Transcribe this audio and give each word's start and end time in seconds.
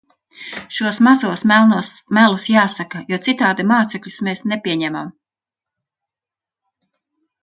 Šos 0.75 0.99
mazos 1.07 1.43
melus 2.17 2.47
jāsaka, 2.53 3.01
jo 3.13 3.19
citādi 3.27 3.65
mācekļus 3.75 4.17
mēs 4.29 4.41
nepieņemam. 4.53 5.13